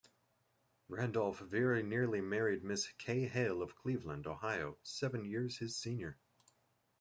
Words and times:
Randolph 0.87 1.41
very 1.41 1.83
nearly 1.83 2.21
married 2.21 2.63
Miss 2.63 2.87
Kay 2.93 3.27
Halle 3.27 3.61
of 3.61 3.75
Cleveland, 3.75 4.25
Ohio, 4.25 4.79
seven 4.81 5.25
years 5.25 5.59
his 5.59 5.75
senior. 5.75 6.17